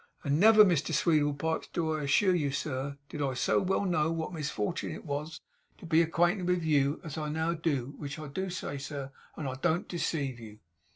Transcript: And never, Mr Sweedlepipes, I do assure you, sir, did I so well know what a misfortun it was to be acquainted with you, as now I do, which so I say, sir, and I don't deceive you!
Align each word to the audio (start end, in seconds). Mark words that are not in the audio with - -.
And 0.23 0.39
never, 0.39 0.65
Mr 0.65 0.95
Sweedlepipes, 0.95 1.65
I 1.67 1.69
do 1.73 1.93
assure 1.93 2.33
you, 2.33 2.49
sir, 2.49 2.97
did 3.07 3.21
I 3.21 3.35
so 3.35 3.59
well 3.61 3.85
know 3.85 4.11
what 4.11 4.31
a 4.31 4.33
misfortun 4.35 4.91
it 4.95 5.05
was 5.05 5.41
to 5.77 5.85
be 5.85 6.01
acquainted 6.01 6.47
with 6.47 6.63
you, 6.63 6.99
as 7.03 7.17
now 7.17 7.51
I 7.51 7.53
do, 7.53 7.93
which 7.99 8.15
so 8.15 8.23
I 8.35 8.49
say, 8.49 8.79
sir, 8.79 9.11
and 9.35 9.47
I 9.47 9.53
don't 9.61 9.87
deceive 9.87 10.39
you! 10.39 10.57